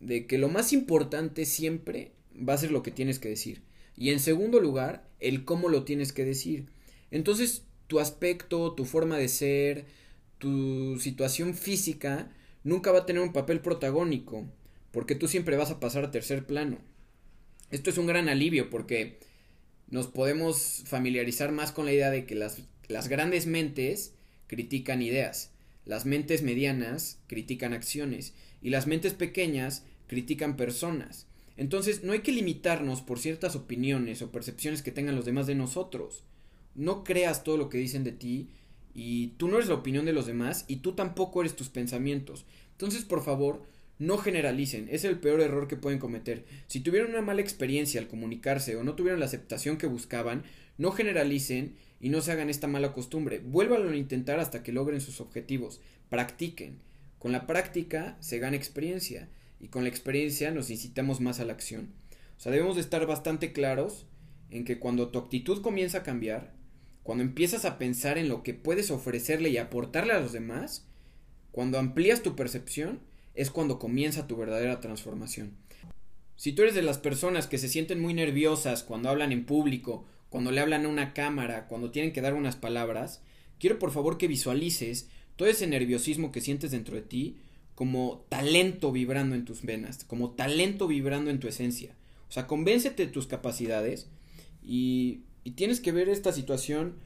de 0.00 0.26
que 0.26 0.38
lo 0.38 0.48
más 0.48 0.72
importante 0.72 1.44
siempre 1.44 2.12
va 2.36 2.54
a 2.54 2.58
ser 2.58 2.70
lo 2.70 2.82
que 2.82 2.90
tienes 2.90 3.18
que 3.18 3.28
decir. 3.28 3.62
Y 3.96 4.10
en 4.10 4.20
segundo 4.20 4.60
lugar, 4.60 5.08
el 5.20 5.44
cómo 5.44 5.68
lo 5.68 5.84
tienes 5.84 6.12
que 6.12 6.24
decir. 6.24 6.66
Entonces, 7.10 7.64
tu 7.86 8.00
aspecto, 8.00 8.72
tu 8.72 8.84
forma 8.84 9.16
de 9.16 9.28
ser, 9.28 9.86
tu 10.38 10.98
situación 10.98 11.54
física 11.54 12.30
nunca 12.64 12.92
va 12.92 13.00
a 13.00 13.06
tener 13.06 13.22
un 13.22 13.32
papel 13.32 13.60
protagónico, 13.60 14.44
porque 14.90 15.14
tú 15.14 15.28
siempre 15.28 15.56
vas 15.56 15.70
a 15.70 15.80
pasar 15.80 16.04
a 16.04 16.10
tercer 16.10 16.46
plano. 16.46 16.78
Esto 17.70 17.90
es 17.90 17.98
un 17.98 18.06
gran 18.06 18.28
alivio 18.28 18.70
porque 18.70 19.18
nos 19.88 20.08
podemos 20.08 20.82
familiarizar 20.86 21.52
más 21.52 21.72
con 21.72 21.84
la 21.84 21.92
idea 21.92 22.10
de 22.10 22.26
que 22.26 22.34
las, 22.34 22.62
las 22.88 23.08
grandes 23.08 23.46
mentes 23.46 24.14
critican 24.46 25.02
ideas, 25.02 25.52
las 25.84 26.06
mentes 26.06 26.42
medianas 26.42 27.18
critican 27.28 27.72
acciones 27.72 28.34
y 28.62 28.70
las 28.70 28.86
mentes 28.86 29.14
pequeñas 29.14 29.84
critican 30.08 30.56
personas. 30.56 31.26
Entonces 31.56 32.02
no 32.02 32.12
hay 32.12 32.20
que 32.20 32.32
limitarnos 32.32 33.00
por 33.00 33.18
ciertas 33.18 33.56
opiniones 33.56 34.22
o 34.22 34.30
percepciones 34.30 34.82
que 34.82 34.92
tengan 34.92 35.16
los 35.16 35.24
demás 35.24 35.46
de 35.46 35.54
nosotros. 35.54 36.24
No 36.76 37.02
creas 37.02 37.42
todo 37.42 37.56
lo 37.56 37.68
que 37.68 37.78
dicen 37.78 38.04
de 38.04 38.12
ti 38.12 38.50
y 38.94 39.28
tú 39.38 39.48
no 39.48 39.56
eres 39.56 39.68
la 39.68 39.74
opinión 39.74 40.06
de 40.06 40.12
los 40.12 40.26
demás 40.26 40.64
y 40.68 40.76
tú 40.76 40.92
tampoco 40.92 41.40
eres 41.40 41.56
tus 41.56 41.68
pensamientos. 41.68 42.46
Entonces, 42.72 43.04
por 43.04 43.24
favor, 43.24 43.62
no 43.98 44.18
generalicen, 44.18 44.88
es 44.90 45.04
el 45.04 45.18
peor 45.18 45.40
error 45.40 45.68
que 45.68 45.76
pueden 45.76 45.98
cometer. 45.98 46.44
Si 46.66 46.80
tuvieron 46.80 47.10
una 47.10 47.22
mala 47.22 47.40
experiencia 47.40 48.00
al 48.00 48.08
comunicarse 48.08 48.76
o 48.76 48.84
no 48.84 48.94
tuvieron 48.94 49.20
la 49.20 49.26
aceptación 49.26 49.78
que 49.78 49.86
buscaban, 49.86 50.44
no 50.76 50.92
generalicen 50.92 51.76
y 52.00 52.10
no 52.10 52.20
se 52.20 52.32
hagan 52.32 52.50
esta 52.50 52.66
mala 52.66 52.92
costumbre. 52.92 53.40
Vuélvanlo 53.40 53.90
a 53.90 53.96
intentar 53.96 54.38
hasta 54.38 54.62
que 54.62 54.72
logren 54.72 55.00
sus 55.00 55.20
objetivos. 55.20 55.80
Practiquen. 56.10 56.78
Con 57.18 57.32
la 57.32 57.46
práctica 57.46 58.16
se 58.20 58.38
gana 58.38 58.56
experiencia 58.56 59.28
y 59.60 59.68
con 59.68 59.82
la 59.82 59.88
experiencia 59.88 60.50
nos 60.50 60.70
incitamos 60.70 61.20
más 61.20 61.40
a 61.40 61.46
la 61.46 61.54
acción. 61.54 61.88
O 62.36 62.40
sea, 62.40 62.52
debemos 62.52 62.76
de 62.76 62.82
estar 62.82 63.06
bastante 63.06 63.52
claros 63.52 64.06
en 64.50 64.64
que 64.64 64.78
cuando 64.78 65.08
tu 65.08 65.18
actitud 65.18 65.62
comienza 65.62 65.98
a 65.98 66.02
cambiar, 66.02 66.52
cuando 67.06 67.22
empiezas 67.22 67.64
a 67.64 67.78
pensar 67.78 68.18
en 68.18 68.28
lo 68.28 68.42
que 68.42 68.52
puedes 68.52 68.90
ofrecerle 68.90 69.50
y 69.50 69.58
aportarle 69.58 70.12
a 70.12 70.18
los 70.18 70.32
demás, 70.32 70.84
cuando 71.52 71.78
amplías 71.78 72.20
tu 72.20 72.34
percepción, 72.34 72.98
es 73.36 73.52
cuando 73.52 73.78
comienza 73.78 74.26
tu 74.26 74.36
verdadera 74.36 74.80
transformación. 74.80 75.52
Si 76.34 76.50
tú 76.50 76.62
eres 76.62 76.74
de 76.74 76.82
las 76.82 76.98
personas 76.98 77.46
que 77.46 77.58
se 77.58 77.68
sienten 77.68 78.00
muy 78.00 78.12
nerviosas 78.12 78.82
cuando 78.82 79.08
hablan 79.08 79.30
en 79.30 79.44
público, 79.44 80.04
cuando 80.30 80.50
le 80.50 80.60
hablan 80.60 80.84
a 80.84 80.88
una 80.88 81.14
cámara, 81.14 81.68
cuando 81.68 81.92
tienen 81.92 82.12
que 82.12 82.22
dar 82.22 82.34
unas 82.34 82.56
palabras, 82.56 83.22
quiero 83.60 83.78
por 83.78 83.92
favor 83.92 84.18
que 84.18 84.26
visualices 84.26 85.08
todo 85.36 85.46
ese 85.46 85.68
nerviosismo 85.68 86.32
que 86.32 86.40
sientes 86.40 86.72
dentro 86.72 86.96
de 86.96 87.02
ti 87.02 87.36
como 87.76 88.24
talento 88.28 88.90
vibrando 88.90 89.36
en 89.36 89.44
tus 89.44 89.62
venas, 89.62 90.02
como 90.02 90.30
talento 90.30 90.88
vibrando 90.88 91.30
en 91.30 91.38
tu 91.38 91.46
esencia. 91.46 91.94
O 92.28 92.32
sea, 92.32 92.48
convéncete 92.48 93.06
de 93.06 93.12
tus 93.12 93.28
capacidades 93.28 94.08
y 94.64 95.20
y 95.46 95.52
tienes 95.52 95.78
que 95.78 95.92
ver 95.92 96.08
esta 96.08 96.32
situación 96.32 96.96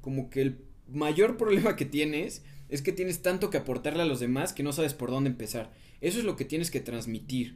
como 0.00 0.30
que 0.30 0.40
el 0.40 0.64
mayor 0.88 1.36
problema 1.36 1.76
que 1.76 1.84
tienes 1.84 2.42
es 2.70 2.80
que 2.80 2.90
tienes 2.90 3.20
tanto 3.20 3.50
que 3.50 3.58
aportarle 3.58 4.02
a 4.02 4.06
los 4.06 4.18
demás 4.18 4.54
que 4.54 4.62
no 4.62 4.72
sabes 4.72 4.94
por 4.94 5.10
dónde 5.10 5.28
empezar. 5.28 5.70
Eso 6.00 6.18
es 6.18 6.24
lo 6.24 6.34
que 6.34 6.46
tienes 6.46 6.70
que 6.70 6.80
transmitir. 6.80 7.54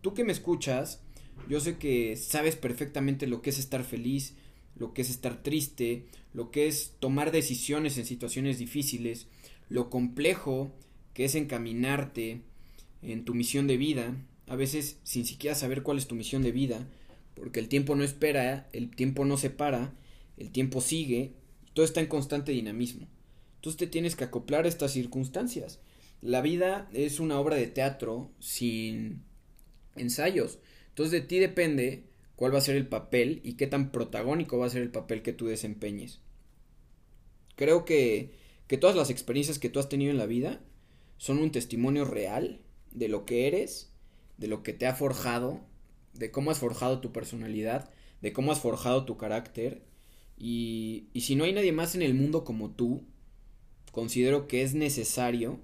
tú 0.00 0.14
que 0.14 0.24
me 0.24 0.32
escuchas, 0.32 1.00
yo 1.48 1.60
sé 1.60 1.78
que 1.78 2.16
sabes 2.16 2.56
perfectamente 2.56 3.28
lo 3.28 3.40
que 3.40 3.50
es 3.50 3.60
estar 3.60 3.84
feliz, 3.84 4.34
lo 4.74 4.94
que 4.94 5.02
es 5.02 5.10
estar 5.10 5.44
triste, 5.44 6.06
lo 6.34 6.50
que 6.50 6.66
es 6.66 6.96
tomar 6.98 7.30
decisiones 7.30 7.98
en 7.98 8.04
situaciones 8.04 8.58
difíciles, 8.58 9.28
lo 9.68 9.90
complejo 9.90 10.72
que 11.14 11.24
es 11.24 11.36
encaminarte 11.36 12.40
en 13.00 13.24
tu 13.24 13.32
misión 13.32 13.68
de 13.68 13.76
vida, 13.76 14.16
a 14.48 14.56
veces 14.56 14.98
sin 15.04 15.24
siquiera 15.24 15.54
saber 15.54 15.84
cuál 15.84 15.98
es 15.98 16.08
tu 16.08 16.16
misión 16.16 16.42
de 16.42 16.50
vida, 16.50 16.88
porque 17.34 17.60
el 17.60 17.68
tiempo 17.68 17.94
no 17.94 18.04
espera, 18.04 18.68
el 18.72 18.90
tiempo 18.90 19.24
no 19.24 19.36
se 19.36 19.50
para, 19.50 19.94
el 20.36 20.50
tiempo 20.50 20.80
sigue, 20.80 21.32
todo 21.74 21.84
está 21.84 22.00
en 22.00 22.06
constante 22.06 22.52
dinamismo. 22.52 23.08
Entonces 23.56 23.78
te 23.78 23.86
tienes 23.86 24.16
que 24.16 24.24
acoplar 24.24 24.64
a 24.64 24.68
estas 24.68 24.92
circunstancias. 24.92 25.80
La 26.20 26.40
vida 26.40 26.88
es 26.92 27.20
una 27.20 27.38
obra 27.38 27.56
de 27.56 27.66
teatro 27.66 28.30
sin 28.38 29.22
ensayos. 29.96 30.58
Entonces 30.88 31.12
de 31.12 31.20
ti 31.26 31.38
depende 31.38 32.04
cuál 32.36 32.54
va 32.54 32.58
a 32.58 32.62
ser 32.62 32.76
el 32.76 32.86
papel 32.86 33.40
y 33.44 33.54
qué 33.54 33.66
tan 33.66 33.92
protagónico 33.92 34.58
va 34.58 34.66
a 34.66 34.70
ser 34.70 34.82
el 34.82 34.90
papel 34.90 35.22
que 35.22 35.32
tú 35.32 35.46
desempeñes. 35.46 36.20
Creo 37.56 37.84
que, 37.84 38.32
que 38.66 38.78
todas 38.78 38.96
las 38.96 39.10
experiencias 39.10 39.58
que 39.58 39.68
tú 39.68 39.78
has 39.78 39.88
tenido 39.88 40.10
en 40.10 40.18
la 40.18 40.26
vida 40.26 40.60
son 41.18 41.38
un 41.38 41.52
testimonio 41.52 42.04
real 42.04 42.60
de 42.90 43.08
lo 43.08 43.24
que 43.24 43.46
eres, 43.46 43.92
de 44.38 44.48
lo 44.48 44.62
que 44.62 44.72
te 44.72 44.86
ha 44.86 44.94
forjado 44.94 45.60
de 46.12 46.30
cómo 46.30 46.50
has 46.50 46.58
forjado 46.58 47.00
tu 47.00 47.12
personalidad, 47.12 47.90
de 48.20 48.32
cómo 48.32 48.52
has 48.52 48.60
forjado 48.60 49.04
tu 49.04 49.16
carácter. 49.16 49.82
Y, 50.36 51.08
y 51.12 51.22
si 51.22 51.36
no 51.36 51.44
hay 51.44 51.52
nadie 51.52 51.72
más 51.72 51.94
en 51.94 52.02
el 52.02 52.14
mundo 52.14 52.44
como 52.44 52.70
tú, 52.70 53.04
considero 53.90 54.48
que 54.48 54.62
es 54.62 54.74
necesario 54.74 55.60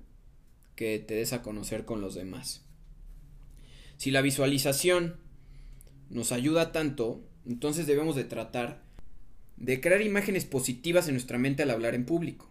que 0.77 0.99
te 0.99 1.15
des 1.15 1.33
a 1.33 1.43
conocer 1.43 1.85
con 1.85 2.01
los 2.01 2.15
demás. 2.15 2.65
Si 3.97 4.11
la 4.11 4.23
visualización 4.23 5.17
nos 6.09 6.33
ayuda 6.33 6.73
tanto, 6.73 7.25
entonces 7.47 7.87
debemos 7.87 8.15
de 8.15 8.25
tratar 8.25 8.83
de 9.57 9.81
crear 9.81 10.01
imágenes 10.03 10.45
positivas 10.45 11.09
en 11.09 11.15
nuestra 11.15 11.39
mente 11.39 11.65
al 11.65 11.71
hablar 11.71 11.95
en 11.95 12.05
público. 12.05 12.49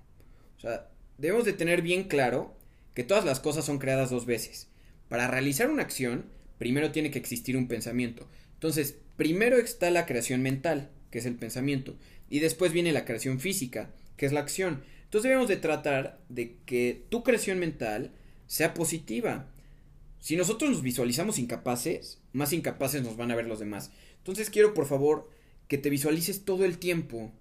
O 0.57 0.59
sea, 0.59 0.89
debemos 1.17 1.45
de 1.45 1.53
tener 1.53 1.81
bien 1.81 2.03
claro 2.03 2.57
que 2.93 3.03
todas 3.03 3.23
las 3.23 3.39
cosas 3.39 3.65
son 3.65 3.79
creadas 3.79 4.09
dos 4.09 4.25
veces. 4.25 4.67
Para 5.07 5.27
realizar 5.27 5.69
una 5.69 5.83
acción 5.83 6.25
primero 6.57 6.91
tiene 6.91 7.11
que 7.11 7.19
existir 7.19 7.57
un 7.57 7.67
pensamiento. 7.67 8.27
Entonces, 8.53 8.97
primero 9.15 9.57
está 9.57 9.91
la 9.91 10.05
creación 10.05 10.41
mental, 10.41 10.89
que 11.11 11.19
es 11.19 11.25
el 11.25 11.35
pensamiento, 11.35 11.95
y 12.29 12.39
después 12.39 12.73
viene 12.73 12.91
la 12.91 13.05
creación 13.05 13.39
física, 13.39 13.91
que 14.17 14.25
es 14.25 14.33
la 14.33 14.39
acción. 14.39 14.83
Entonces 15.03 15.29
debemos 15.29 15.47
de 15.47 15.57
tratar 15.57 16.19
de 16.27 16.57
que 16.65 17.05
tu 17.09 17.23
creación 17.23 17.59
mental 17.59 18.11
sea 18.47 18.73
positiva. 18.73 19.47
Si 20.19 20.35
nosotros 20.35 20.69
nos 20.69 20.81
visualizamos 20.81 21.39
incapaces, 21.39 22.19
más 22.33 22.51
incapaces 22.51 23.03
nos 23.03 23.15
van 23.15 23.31
a 23.31 23.35
ver 23.35 23.47
los 23.47 23.59
demás. 23.59 23.91
Entonces 24.17 24.49
quiero 24.49 24.73
por 24.73 24.85
favor 24.85 25.29
que 25.69 25.77
te 25.77 25.89
visualices 25.89 26.43
todo 26.43 26.65
el 26.65 26.77
tiempo 26.77 27.31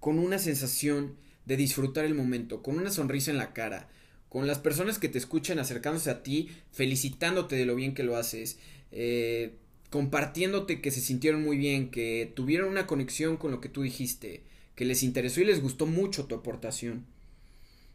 con 0.00 0.18
una 0.18 0.38
sensación 0.38 1.16
de 1.44 1.56
disfrutar 1.56 2.04
el 2.04 2.14
momento, 2.14 2.62
con 2.62 2.76
una 2.78 2.90
sonrisa 2.90 3.30
en 3.30 3.38
la 3.38 3.52
cara, 3.52 3.88
con 4.28 4.46
las 4.46 4.58
personas 4.58 4.98
que 4.98 5.08
te 5.08 5.18
escuchan 5.18 5.58
acercándose 5.58 6.10
a 6.10 6.22
ti, 6.22 6.50
felicitándote 6.72 7.56
de 7.56 7.66
lo 7.66 7.74
bien 7.74 7.94
que 7.94 8.02
lo 8.02 8.16
haces, 8.16 8.58
eh, 8.92 9.54
compartiéndote 9.90 10.80
que 10.80 10.90
se 10.90 11.00
sintieron 11.00 11.42
muy 11.42 11.56
bien, 11.56 11.90
que 11.90 12.32
tuvieron 12.34 12.68
una 12.68 12.86
conexión 12.86 13.36
con 13.36 13.50
lo 13.50 13.60
que 13.60 13.68
tú 13.68 13.82
dijiste, 13.82 14.42
que 14.74 14.84
les 14.84 15.02
interesó 15.02 15.40
y 15.40 15.44
les 15.44 15.62
gustó 15.62 15.86
mucho 15.86 16.26
tu 16.26 16.34
aportación. 16.34 17.06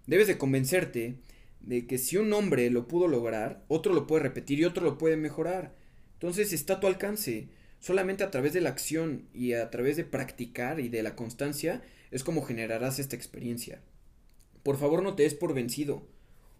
Debes 0.08 0.28
de 0.28 0.38
convencerte 0.38 1.16
de 1.62 1.88
que 1.88 1.98
si 1.98 2.18
un 2.18 2.34
hombre 2.34 2.70
lo 2.70 2.88
pudo 2.88 3.08
lograr, 3.08 3.64
otro 3.68 3.94
lo 3.94 4.08
puede 4.08 4.24
repetir 4.24 4.60
y 4.60 4.66
otro 4.66 4.84
lo 4.84 4.98
puede 4.98 5.18
mejorar. 5.18 5.74
Entonces 6.14 6.52
está 6.52 6.76
a 6.76 6.80
tu 6.80 6.88
alcance. 6.88 7.48
Solamente 7.80 8.24
a 8.24 8.32
través 8.32 8.54
de 8.54 8.62
la 8.62 8.70
acción 8.70 9.28
y 9.34 9.54
a 9.54 9.70
través 9.70 9.98
de 9.98 10.06
practicar 10.06 10.80
y 10.80 10.90
de 10.90 11.04
la 11.04 11.16
constancia 11.16 11.82
es 12.12 12.24
como 12.24 12.42
generarás 12.42 13.00
esta 13.00 13.16
experiencia. 13.16 13.82
Por 14.64 14.78
favor 14.78 15.04
no 15.04 15.16
te 15.16 15.24
des 15.24 15.34
por 15.34 15.54
vencido. 15.54 16.08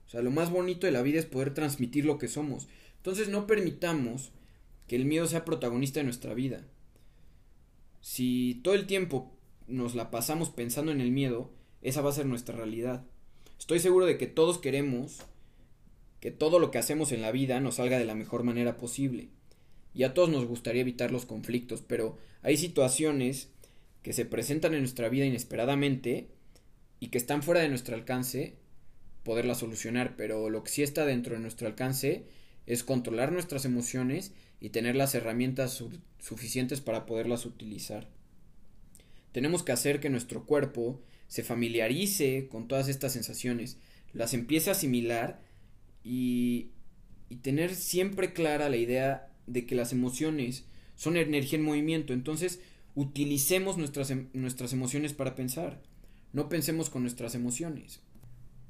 O 0.08 0.10
sea, 0.10 0.22
lo 0.22 0.32
más 0.32 0.52
bonito 0.52 0.86
de 0.86 0.92
la 0.92 1.02
vida 1.02 1.20
es 1.20 1.26
poder 1.26 1.54
transmitir 1.54 2.06
lo 2.06 2.18
que 2.18 2.28
somos. 2.28 2.68
Entonces 2.98 3.30
no 3.30 3.48
permitamos 3.48 4.32
que 4.88 4.96
el 4.96 5.06
miedo 5.06 5.28
sea 5.28 5.46
protagonista 5.46 6.00
de 6.00 6.06
nuestra 6.06 6.34
vida. 6.34 6.66
Si 8.02 8.62
todo 8.64 8.74
el 8.74 8.86
tiempo 8.86 9.32
nos 9.68 9.96
la 9.96 10.12
pasamos 10.12 10.50
pensando 10.50 10.92
en 10.92 11.02
el 11.02 11.12
miedo, 11.12 11.52
esa 11.82 12.02
va 12.02 12.10
a 12.10 12.14
ser 12.14 12.26
nuestra 12.26 12.56
realidad. 12.56 13.06
Estoy 13.58 13.80
seguro 13.80 14.06
de 14.06 14.18
que 14.18 14.28
todos 14.28 14.58
queremos 14.58 15.22
que 16.24 16.32
todo 16.32 16.58
lo 16.58 16.72
que 16.72 16.78
hacemos 16.78 17.12
en 17.12 17.22
la 17.22 17.34
vida 17.34 17.60
nos 17.60 17.76
salga 17.76 18.00
de 18.00 18.06
la 18.06 18.16
mejor 18.16 18.44
manera 18.44 18.78
posible. 18.78 19.28
Y 19.94 20.04
a 20.04 20.14
todos 20.14 20.30
nos 20.30 20.46
gustaría 20.46 20.80
evitar 20.80 21.12
los 21.12 21.26
conflictos, 21.26 21.84
pero 21.86 22.18
hay 22.44 22.56
situaciones 22.56 23.50
que 24.04 24.14
se 24.14 24.24
presentan 24.24 24.74
en 24.74 24.80
nuestra 24.80 25.10
vida 25.10 25.26
inesperadamente 25.26 26.30
y 27.02 27.10
que 27.10 27.18
están 27.18 27.44
fuera 27.44 27.60
de 27.60 27.68
nuestro 27.68 27.96
alcance 27.96 28.56
poderla 29.24 29.56
solucionar, 29.56 30.16
pero 30.16 30.50
lo 30.50 30.64
que 30.64 30.72
sí 30.72 30.84
está 30.84 31.06
dentro 31.06 31.36
de 31.36 31.42
nuestro 31.42 31.68
alcance 31.68 32.26
es 32.66 32.84
controlar 32.84 33.32
nuestras 33.32 33.66
emociones 33.66 34.34
y 34.60 34.70
tener 34.70 34.96
las 34.96 35.16
herramientas 35.16 35.84
suficientes 36.20 36.82
para 36.82 37.06
poderlas 37.06 37.46
utilizar. 37.46 38.08
Tenemos 39.32 39.64
que 39.64 39.72
hacer 39.72 40.00
que 40.00 40.10
nuestro 40.10 40.46
cuerpo 40.46 41.02
se 41.28 41.44
familiarice 41.44 42.48
con 42.50 42.68
todas 42.68 42.88
estas 42.88 43.14
sensaciones, 43.14 43.78
las 44.14 44.34
empiece 44.34 44.70
a 44.70 44.74
asimilar 44.74 45.42
y, 46.04 46.70
y 47.30 47.38
tener 47.38 47.76
siempre 47.76 48.34
clara 48.34 48.70
la 48.70 48.78
idea 48.78 49.30
de 49.48 49.66
que 49.66 49.76
las 49.76 49.92
emociones 49.92 50.66
son 50.96 51.18
energía 51.18 51.58
en 51.58 51.66
movimiento. 51.66 52.14
Entonces, 52.14 52.62
utilicemos 52.96 53.78
nuestras, 53.78 54.12
em, 54.12 54.30
nuestras 54.34 54.74
emociones 54.74 55.14
para 55.14 55.36
pensar. 55.36 55.82
No 56.32 56.50
pensemos 56.50 56.90
con 56.90 57.02
nuestras 57.02 57.36
emociones. 57.36 58.02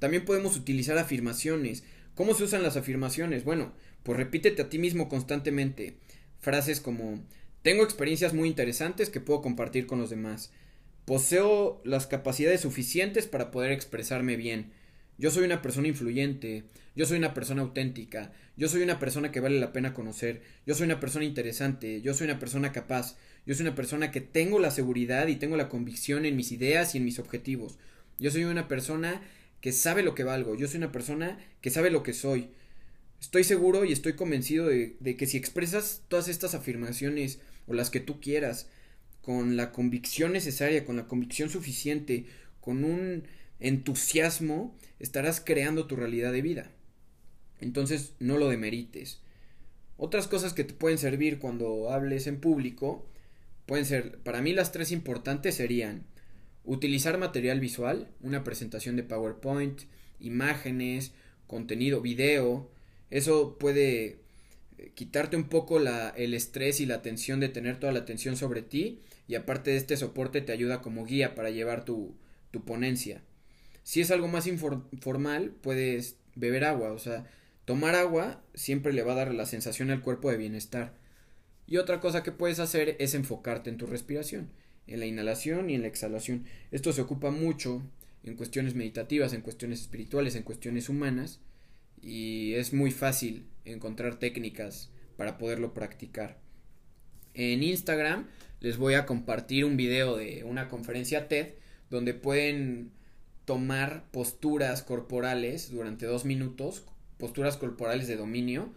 También 0.03 0.25
podemos 0.25 0.57
utilizar 0.57 0.97
afirmaciones. 0.97 1.85
¿Cómo 2.13 2.33
se 2.33 2.43
usan 2.43 2.61
las 2.61 2.75
afirmaciones? 2.75 3.45
Bueno, 3.45 3.71
pues 4.03 4.17
repítete 4.17 4.61
a 4.61 4.67
ti 4.67 4.77
mismo 4.77 5.07
constantemente. 5.07 5.95
Frases 6.41 6.81
como 6.81 7.23
tengo 7.61 7.85
experiencias 7.85 8.33
muy 8.33 8.49
interesantes 8.49 9.09
que 9.09 9.21
puedo 9.21 9.41
compartir 9.41 9.87
con 9.87 9.99
los 9.99 10.09
demás. 10.09 10.51
Poseo 11.05 11.81
las 11.85 12.05
capacidades 12.05 12.59
suficientes 12.59 13.27
para 13.27 13.49
poder 13.49 13.71
expresarme 13.71 14.35
bien. 14.35 14.73
Yo 15.17 15.31
soy 15.31 15.45
una 15.45 15.61
persona 15.61 15.87
influyente, 15.87 16.65
yo 16.97 17.05
soy 17.05 17.17
una 17.17 17.33
persona 17.33 17.61
auténtica, 17.61 18.33
yo 18.57 18.67
soy 18.67 18.81
una 18.81 18.99
persona 18.99 19.31
que 19.31 19.39
vale 19.39 19.57
la 19.57 19.71
pena 19.71 19.93
conocer, 19.93 20.41
yo 20.65 20.75
soy 20.75 20.83
una 20.83 20.99
persona 20.99 21.23
interesante, 21.23 22.01
yo 22.01 22.13
soy 22.13 22.25
una 22.25 22.39
persona 22.39 22.73
capaz, 22.73 23.15
yo 23.45 23.55
soy 23.55 23.65
una 23.65 23.75
persona 23.75 24.11
que 24.11 24.19
tengo 24.19 24.59
la 24.59 24.71
seguridad 24.71 25.27
y 25.27 25.37
tengo 25.37 25.55
la 25.55 25.69
convicción 25.69 26.25
en 26.25 26.35
mis 26.35 26.51
ideas 26.51 26.93
y 26.93 26.97
en 26.97 27.05
mis 27.05 27.19
objetivos. 27.19 27.77
Yo 28.19 28.31
soy 28.31 28.43
una 28.43 28.67
persona 28.67 29.21
que 29.63 29.71
sabe 29.71 30.03
lo 30.03 30.13
que 30.13 30.25
valgo, 30.25 30.55
yo 30.55 30.67
soy 30.67 30.79
una 30.79 30.91
persona 30.91 31.39
que 31.61 31.69
sabe 31.69 31.89
lo 31.89 32.03
que 32.03 32.11
soy. 32.11 32.49
Estoy 33.21 33.45
seguro 33.45 33.85
y 33.85 33.93
estoy 33.93 34.11
convencido 34.11 34.67
de, 34.67 35.15
que 35.17 35.25
si 35.25 35.37
expresas 35.37 36.01
todas 36.09 36.27
estas 36.27 36.53
afirmaciones 36.53 37.39
o 37.65 37.73
las 37.73 37.89
que 37.89 38.01
tú 38.01 38.19
quieras, 38.19 38.67
con 39.21 39.55
la 39.55 39.71
convicción 39.71 40.33
necesaria, 40.33 40.83
con 40.83 40.97
la 40.97 41.07
convicción 41.07 41.49
suficiente, 41.49 42.25
con 42.59 42.83
un 42.83 43.23
entusiasmo, 43.61 44.77
estarás 44.99 45.39
creando 45.39 45.87
tu 45.87 45.95
realidad 45.95 46.33
de 46.33 46.41
vida. 46.41 46.69
Entonces 47.61 48.15
no 48.19 48.37
lo 48.37 48.49
demerites. 48.49 49.21
Otras 49.95 50.27
cosas 50.27 50.51
que 50.51 50.65
te 50.65 50.73
pueden 50.73 50.97
servir 50.97 51.39
cuando 51.39 51.89
hables 51.89 52.27
en 52.27 52.41
público 52.41 53.07
pueden 53.65 53.85
ser, 53.85 54.17
para 54.23 54.41
mí 54.41 54.51
las 54.51 54.73
tres 54.73 54.91
importantes 54.91 55.55
serían 55.55 56.03
utilizar 56.65 57.17
material 57.17 57.59
visual, 57.59 58.09
una 58.21 58.43
presentación 58.43 58.95
de 58.95 59.03
PowerPoint, 59.03 59.81
imágenes, 60.19 61.13
contenido, 61.47 62.01
video. 62.01 62.69
Eso 63.09 63.57
puede 63.57 64.19
eh, 64.77 64.91
quitarte 64.95 65.35
un 65.35 65.49
poco 65.49 65.79
el 65.79 66.33
estrés 66.33 66.79
y 66.79 66.85
la 66.85 67.01
tensión 67.01 67.39
de 67.39 67.49
tener 67.49 67.79
toda 67.79 67.93
la 67.93 67.99
atención 67.99 68.37
sobre 68.37 68.61
ti 68.61 69.01
y 69.27 69.35
aparte 69.35 69.71
de 69.71 69.77
este 69.77 69.97
soporte 69.97 70.41
te 70.41 70.51
ayuda 70.51 70.81
como 70.81 71.05
guía 71.05 71.35
para 71.35 71.49
llevar 71.49 71.85
tu, 71.85 72.15
tu 72.51 72.63
ponencia. 72.63 73.21
Si 73.83 74.01
es 74.01 74.11
algo 74.11 74.27
más 74.27 74.47
informal, 74.47 75.51
puedes 75.61 76.15
beber 76.35 76.63
agua, 76.63 76.91
o 76.93 76.99
sea, 76.99 77.25
tomar 77.65 77.95
agua 77.95 78.41
siempre 78.53 78.93
le 78.93 79.03
va 79.03 79.13
a 79.13 79.17
dar 79.17 79.33
la 79.33 79.45
sensación 79.45 79.91
al 79.91 80.01
cuerpo 80.01 80.31
de 80.31 80.37
bienestar. 80.37 80.93
Y 81.67 81.77
otra 81.77 81.99
cosa 81.99 82.23
que 82.23 82.31
puedes 82.31 82.59
hacer 82.59 82.95
es 82.99 83.13
enfocarte 83.13 83.69
en 83.69 83.77
tu 83.77 83.85
respiración, 83.85 84.49
en 84.87 84.99
la 84.99 85.05
inhalación 85.05 85.69
y 85.69 85.75
en 85.75 85.81
la 85.81 85.87
exhalación. 85.87 86.45
Esto 86.71 86.93
se 86.93 87.01
ocupa 87.01 87.31
mucho 87.31 87.81
en 88.23 88.35
cuestiones 88.35 88.75
meditativas, 88.75 89.33
en 89.33 89.41
cuestiones 89.41 89.81
espirituales, 89.81 90.35
en 90.35 90.43
cuestiones 90.43 90.89
humanas, 90.89 91.39
y 92.01 92.53
es 92.53 92.73
muy 92.73 92.91
fácil 92.91 93.47
encontrar 93.65 94.19
técnicas 94.19 94.89
para 95.17 95.37
poderlo 95.37 95.73
practicar. 95.73 96.37
En 97.33 97.63
Instagram 97.63 98.27
les 98.59 98.77
voy 98.77 98.93
a 98.93 99.05
compartir 99.05 99.65
un 99.65 99.77
video 99.77 100.15
de 100.15 100.43
una 100.43 100.69
conferencia 100.69 101.27
TED 101.27 101.53
donde 101.89 102.13
pueden 102.13 102.91
tomar 103.45 104.05
posturas 104.11 104.83
corporales 104.83 105.69
durante 105.69 106.05
dos 106.05 106.25
minutos, 106.25 106.85
posturas 107.17 107.57
corporales 107.57 108.07
de 108.07 108.15
dominio, 108.15 108.73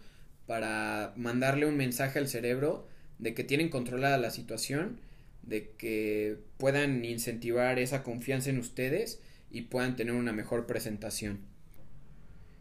para 0.46 1.12
mandarle 1.16 1.66
un 1.66 1.76
mensaje 1.76 2.18
al 2.18 2.28
cerebro 2.28 2.87
de 3.18 3.35
que 3.35 3.44
tienen 3.44 3.68
controlada 3.68 4.18
la 4.18 4.31
situación, 4.31 5.00
de 5.46 5.70
que 5.78 6.38
puedan 6.59 7.04
incentivar 7.04 7.78
esa 7.78 8.02
confianza 8.02 8.50
en 8.50 8.59
ustedes 8.59 9.22
y 9.50 9.62
puedan 9.62 9.96
tener 9.96 10.14
una 10.14 10.32
mejor 10.32 10.66
presentación. 10.66 11.40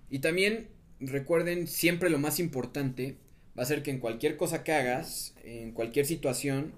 Y 0.10 0.20
también 0.20 0.70
recuerden 1.00 1.68
siempre 1.68 2.10
lo 2.10 2.20
más 2.20 2.40
importante 2.40 3.18
va 3.58 3.64
a 3.64 3.68
ser 3.68 3.84
que 3.84 3.92
en 3.92 4.00
cualquier 4.00 4.38
cosa 4.38 4.64
que 4.64 4.74
hagas, 4.74 5.36
en 5.44 5.72
cualquier 5.72 6.06
situación, 6.06 6.74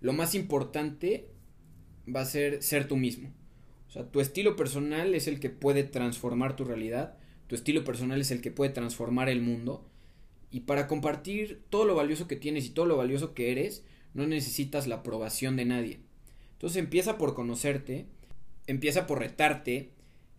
lo 0.00 0.12
más 0.12 0.34
importante 0.34 1.28
va 2.12 2.20
a 2.20 2.26
ser 2.26 2.62
ser 2.62 2.88
tú 2.88 2.96
mismo. 2.96 3.30
O 3.88 3.90
sea, 3.90 4.10
tu 4.10 4.20
estilo 4.20 4.56
personal 4.56 5.14
es 5.14 5.28
el 5.28 5.38
que 5.38 5.50
puede 5.50 5.84
transformar 5.84 6.56
tu 6.56 6.64
realidad, 6.64 7.18
tu 7.46 7.54
estilo 7.54 7.84
personal 7.84 8.20
es 8.20 8.30
el 8.30 8.40
que 8.40 8.50
puede 8.50 8.70
transformar 8.70 9.28
el 9.28 9.42
mundo. 9.42 9.86
Y 10.50 10.60
para 10.60 10.86
compartir 10.86 11.62
todo 11.68 11.84
lo 11.84 11.94
valioso 11.94 12.26
que 12.26 12.36
tienes 12.36 12.64
y 12.66 12.70
todo 12.70 12.86
lo 12.86 12.96
valioso 12.96 13.34
que 13.34 13.52
eres, 13.52 13.84
no 14.14 14.26
necesitas 14.26 14.86
la 14.86 14.96
aprobación 14.96 15.56
de 15.56 15.64
nadie. 15.64 16.00
Entonces 16.52 16.78
empieza 16.78 17.18
por 17.18 17.34
conocerte, 17.34 18.06
empieza 18.66 19.06
por 19.06 19.18
retarte, 19.18 19.90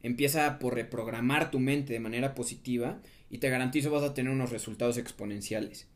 empieza 0.02 0.60
por 0.60 0.76
reprogramar 0.76 1.52
tu 1.52 1.60
mente 1.60 1.94
de 1.94 2.00
manera 2.00 2.36
positiva 2.36 3.02
y 3.30 3.40
te 3.40 3.50
garantizo 3.50 3.92
vas 3.92 4.04
a 4.04 4.14
tener 4.14 4.32
unos 4.32 4.52
resultados 4.52 4.98
exponenciales. 4.98 5.88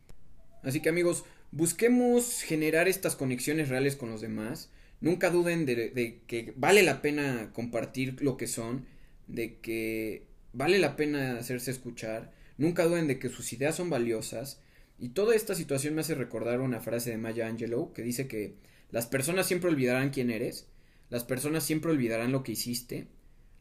Así 0.64 0.82
que 0.82 0.90
amigos, 0.90 1.24
busquemos 1.52 2.42
generar 2.42 2.88
estas 2.88 3.16
conexiones 3.16 3.70
reales 3.70 3.96
con 3.96 4.10
los 4.10 4.22
demás, 4.22 4.70
Nunca 5.00 5.30
duden 5.30 5.66
de, 5.66 6.22
que 6.26 6.54
vale 6.56 6.82
la 6.82 7.02
pena 7.02 7.52
compartir 7.54 8.22
lo 8.22 8.36
que 8.36 8.48
son, 8.48 8.86
de 9.28 9.60
que 9.60 10.24
vale 10.54 10.80
la 10.80 10.96
pena 10.96 11.38
hacerse 11.38 11.70
escuchar. 11.72 12.32
Nunca 12.58 12.86
duden 12.86 13.08
de 13.08 13.20
que 13.20 13.30
sus 13.30 13.54
ideas 13.54 13.76
son 13.76 13.90
valiosas. 13.92 14.60
Y 15.00 15.10
toda 15.10 15.36
esta 15.36 15.54
situación 15.54 15.94
me 15.96 16.02
hace 16.02 16.16
recordar 16.16 16.60
una 16.60 16.80
frase 16.80 17.12
de 17.12 17.18
Maya 17.18 17.48
Angelou 17.48 17.94
que 17.94 18.02
dice 18.02 18.28
que 18.28 18.56
las 18.90 19.06
personas 19.06 19.48
siempre 19.48 19.70
olvidarán 19.70 20.10
quién 20.10 20.32
eres, 20.32 20.68
las 21.10 21.24
personas 21.24 21.64
siempre 21.64 21.92
olvidarán 21.92 22.32
lo 22.32 22.44
que 22.44 22.54
hiciste, 22.54 23.08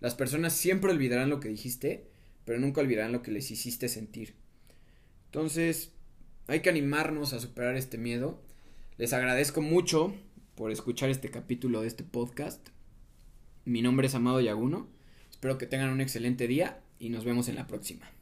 las 0.00 0.14
personas 0.14 0.52
siempre 0.52 0.90
olvidarán 0.90 1.30
lo 1.30 1.40
que 1.40 1.48
dijiste, 1.48 2.06
pero 2.44 2.58
nunca 2.58 2.80
olvidarán 2.80 3.12
lo 3.12 3.22
que 3.22 3.32
les 3.32 3.50
hiciste 3.50 3.88
sentir. 3.88 4.34
Entonces, 5.26 5.90
hay 6.46 6.60
que 6.60 6.70
animarnos 6.70 7.32
a 7.32 7.40
superar 7.40 7.76
este 7.76 7.98
miedo. 7.98 8.40
Les 8.98 9.12
agradezco 9.12 9.60
mucho 9.60 10.14
por 10.54 10.70
escuchar 10.70 11.10
este 11.10 11.30
capítulo 11.30 11.82
de 11.82 11.88
este 11.88 12.04
podcast. 12.04 12.68
Mi 13.64 13.82
nombre 13.82 14.06
es 14.06 14.14
Amado 14.14 14.40
Yaguno. 14.40 14.86
Espero 15.30 15.58
que 15.58 15.66
tengan 15.66 15.90
un 15.90 16.00
excelente 16.00 16.46
día 16.46 16.80
y 16.98 17.10
nos 17.10 17.24
vemos 17.24 17.48
en 17.48 17.56
la 17.56 17.66
próxima. 17.66 18.15